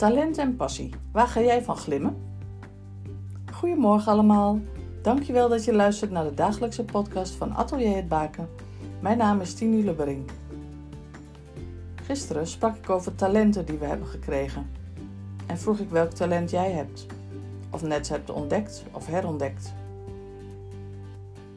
[0.00, 0.90] Talent en passie.
[1.12, 2.16] Waar ga jij van glimmen?
[3.52, 4.60] Goedemorgen allemaal.
[5.02, 8.48] Dankjewel dat je luistert naar de dagelijkse podcast van Atelier Het Baken.
[9.00, 10.30] Mijn naam is Tini Lubberink.
[11.94, 14.70] Gisteren sprak ik over talenten die we hebben gekregen.
[15.46, 17.06] En vroeg ik welk talent jij hebt.
[17.70, 19.72] Of net hebt ontdekt of herontdekt.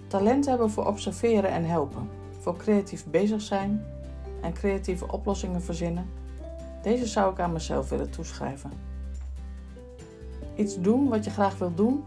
[0.08, 2.10] Talent hebben voor observeren en helpen.
[2.40, 3.86] Voor creatief bezig zijn
[4.42, 6.22] en creatieve oplossingen verzinnen
[6.84, 8.72] deze zou ik aan mezelf willen toeschrijven.
[10.56, 12.04] Iets doen wat je graag wilt doen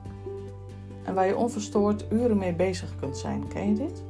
[1.02, 3.48] en waar je onverstoord uren mee bezig kunt zijn.
[3.48, 4.02] Ken je dit?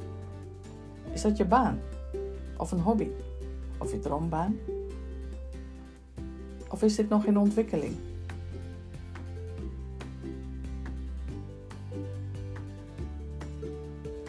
[1.13, 1.79] Is dat je baan?
[2.57, 3.07] Of een hobby?
[3.77, 4.55] Of je droombaan?
[6.69, 7.95] Of is dit nog in ontwikkeling?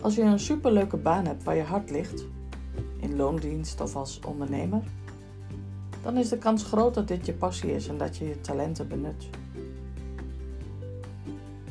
[0.00, 2.24] Als je een superleuke baan hebt waar je hart ligt,
[3.00, 4.82] in loondienst of als ondernemer,
[6.02, 8.88] dan is de kans groot dat dit je passie is en dat je je talenten
[8.88, 9.28] benut.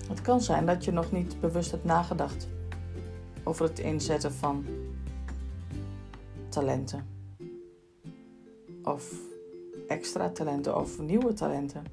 [0.08, 2.47] Het kan zijn dat je nog niet bewust hebt nagedacht
[3.44, 4.66] over het inzetten van
[6.50, 7.08] talenten.
[8.84, 9.14] Of
[9.88, 11.84] extra talenten of nieuwe talenten.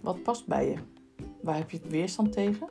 [0.00, 0.76] Wat past bij je?
[1.40, 2.68] Waar heb je weerstand tegen?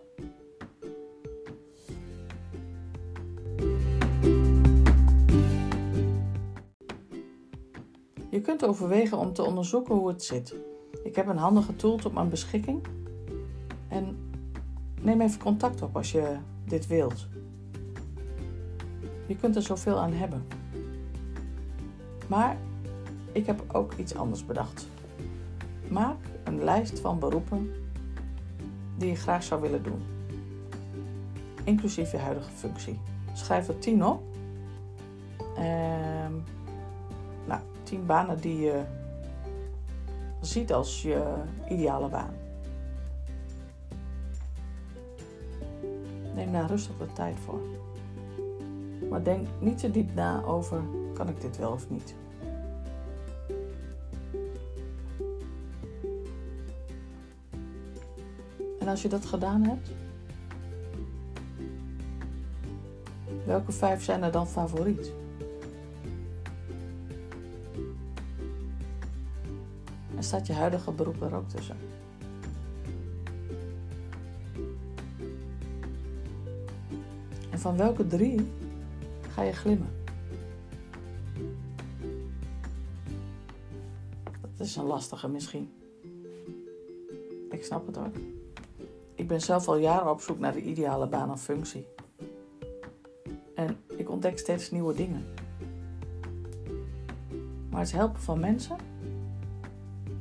[8.45, 10.55] Kunt overwegen om te onderzoeken hoe het zit.
[11.03, 12.85] Ik heb een handige tool op mijn beschikking.
[13.87, 14.17] En
[15.01, 17.27] neem even contact op als je dit wilt.
[19.27, 20.47] Je kunt er zoveel aan hebben.
[22.27, 22.57] Maar
[23.31, 24.87] ik heb ook iets anders bedacht.
[25.89, 27.71] Maak een lijst van beroepen
[28.97, 30.01] die je graag zou willen doen.
[31.63, 32.99] Inclusief je huidige functie.
[33.33, 34.21] Schrijf er 10 op.
[35.55, 36.33] Ehm,
[37.85, 38.83] 10 banen die je
[40.41, 41.33] ziet als je
[41.69, 42.33] ideale baan.
[46.35, 47.61] Neem daar rustig de tijd voor.
[49.09, 50.81] Maar denk niet te diep na over:
[51.13, 52.15] kan ik dit wel of niet?
[58.79, 59.91] En als je dat gedaan hebt,
[63.45, 65.13] welke vijf zijn er dan favoriet?
[70.25, 71.77] Staat je huidige beroep er ook tussen?
[77.51, 78.51] En van welke drie
[79.29, 79.89] ga je glimmen?
[84.41, 85.71] Dat is een lastige misschien.
[87.49, 88.11] Ik snap het hoor.
[89.15, 91.87] Ik ben zelf al jaren op zoek naar de ideale baan of functie.
[93.55, 95.25] En ik ontdek steeds nieuwe dingen.
[97.69, 98.77] Maar het helpen van mensen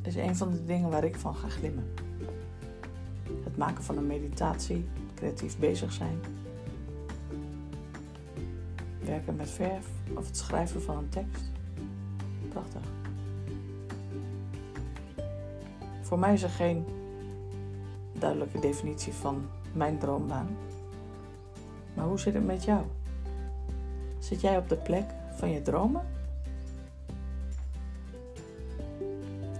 [0.06, 1.94] is een van de dingen waar ik van ga glimmen.
[3.44, 6.20] Het maken van een meditatie, creatief bezig zijn,
[9.04, 11.50] werken met verf of het schrijven van een tekst.
[12.48, 12.82] Prachtig.
[16.02, 16.84] Voor mij is er geen
[18.12, 20.56] duidelijke definitie van mijn droombaan.
[21.94, 22.82] Maar hoe zit het met jou?
[24.18, 25.04] Zit jij op de plek
[25.36, 26.02] van je dromen?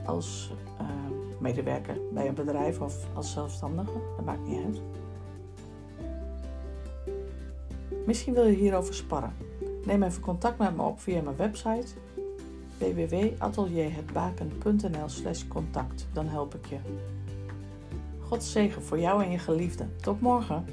[0.05, 0.87] Als uh,
[1.41, 4.81] medewerker bij een bedrijf of als zelfstandige, dat maakt niet uit.
[8.07, 9.33] Misschien wil je hierover sparren.
[9.85, 11.87] Neem even contact met me op via mijn website
[12.79, 16.07] www.atelierhetbaken.nl slash contact.
[16.13, 16.79] Dan help ik je.
[18.21, 19.87] God zegen voor jou en je geliefde.
[20.01, 20.65] Tot morgen.